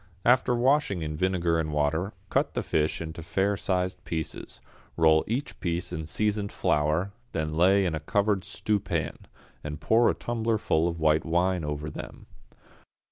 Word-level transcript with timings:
After 0.25 0.55
washing 0.55 1.03
in 1.03 1.15
vinegar 1.15 1.59
and 1.59 1.71
water, 1.71 2.13
cut 2.31 2.55
the 2.55 2.63
fish 2.63 3.01
into 3.01 3.21
fair 3.21 3.55
sized 3.55 4.03
pieces, 4.03 4.59
roll 4.97 5.23
each 5.27 5.59
piece 5.59 5.93
in 5.93 6.07
seasoned 6.07 6.51
flour, 6.51 7.11
then 7.33 7.53
lay 7.55 7.85
in 7.85 7.93
a 7.93 7.99
covered 7.99 8.43
stewpan, 8.43 9.19
and 9.63 9.79
pour 9.79 10.09
a 10.09 10.15
tumblerful 10.15 10.87
of 10.87 10.99
white 10.99 11.23
wine 11.23 11.63
over 11.63 11.87
them. 11.87 12.25